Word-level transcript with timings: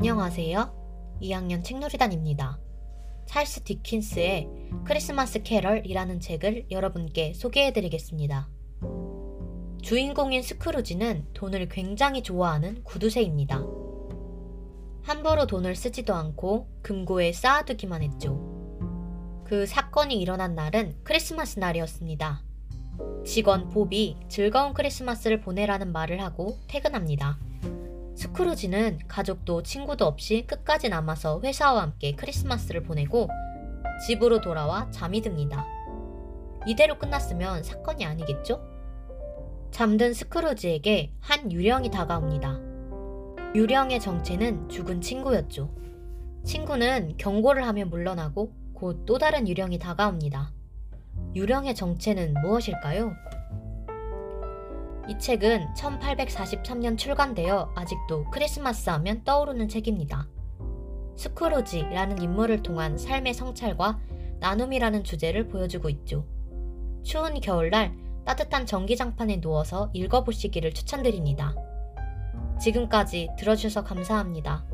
안녕하세요. 0.00 1.18
2학년 1.20 1.62
책놀이단입니다. 1.62 2.58
찰스 3.26 3.64
디킨스의 3.64 4.48
크리스마스 4.86 5.42
캐럴이라는 5.42 6.20
책을 6.20 6.68
여러분께 6.70 7.34
소개해 7.34 7.74
드리겠습니다. 7.74 8.48
주인공인 9.82 10.42
스크루지는 10.42 11.34
돈을 11.34 11.68
굉장히 11.68 12.22
좋아하는 12.22 12.82
구두쇠입니다. 12.82 13.62
함부로 15.02 15.46
돈을 15.46 15.76
쓰지도 15.76 16.14
않고 16.14 16.70
금고에 16.80 17.32
쌓아두기만 17.34 18.02
했죠. 18.02 18.40
그 19.44 19.66
사건이 19.66 20.18
일어난 20.18 20.54
날은 20.54 20.96
크리스마스 21.04 21.58
날이었습니다. 21.58 22.42
직원 23.26 23.68
봅이 23.68 24.16
즐거운 24.30 24.72
크리스마스를 24.72 25.42
보내라는 25.42 25.92
말을 25.92 26.22
하고 26.22 26.58
퇴근합니다. 26.68 27.38
스크루지는 28.20 28.98
가족도 29.08 29.62
친구도 29.62 30.04
없이 30.04 30.44
끝까지 30.46 30.90
남아서 30.90 31.40
회사와 31.42 31.80
함께 31.80 32.12
크리스마스를 32.12 32.82
보내고 32.82 33.30
집으로 34.06 34.42
돌아와 34.42 34.90
잠이 34.90 35.22
듭니다. 35.22 35.66
이대로 36.66 36.98
끝났으면 36.98 37.62
사건이 37.62 38.04
아니겠죠? 38.04 38.62
잠든 39.70 40.12
스크루지에게 40.12 41.14
한 41.18 41.50
유령이 41.50 41.90
다가옵니다. 41.90 42.60
유령의 43.54 44.00
정체는 44.00 44.68
죽은 44.68 45.00
친구였죠. 45.00 45.74
친구는 46.44 47.16
경고를 47.16 47.66
하며 47.66 47.86
물러나고 47.86 48.52
곧 48.74 49.06
또 49.06 49.16
다른 49.16 49.48
유령이 49.48 49.78
다가옵니다. 49.78 50.52
유령의 51.34 51.74
정체는 51.74 52.34
무엇일까요? 52.42 53.14
이 55.10 55.18
책은 55.18 55.74
1843년 55.74 56.96
출간되어 56.96 57.72
아직도 57.74 58.30
크리스마스 58.30 58.90
하면 58.90 59.24
떠오르는 59.24 59.68
책입니다. 59.68 60.28
스크루지라는 61.16 62.22
인물을 62.22 62.62
통한 62.62 62.96
삶의 62.96 63.34
성찰과 63.34 63.98
나눔이라는 64.38 65.02
주제를 65.02 65.48
보여주고 65.48 65.88
있죠. 65.88 66.24
추운 67.02 67.40
겨울날 67.40 67.92
따뜻한 68.24 68.66
전기장판에 68.66 69.40
누워서 69.40 69.90
읽어보시기를 69.94 70.72
추천드립니다. 70.74 71.56
지금까지 72.60 73.30
들어주셔서 73.36 73.82
감사합니다. 73.82 74.64